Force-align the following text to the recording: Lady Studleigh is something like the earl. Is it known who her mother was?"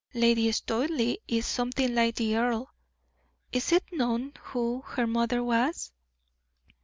Lady 0.15 0.51
Studleigh 0.51 1.17
is 1.27 1.45
something 1.45 1.93
like 1.93 2.15
the 2.15 2.35
earl. 2.35 2.73
Is 3.51 3.71
it 3.71 3.83
known 3.91 4.33
who 4.45 4.81
her 4.87 5.05
mother 5.05 5.43
was?" 5.43 5.91